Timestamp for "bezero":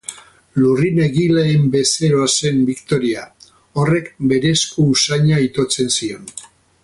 1.75-2.23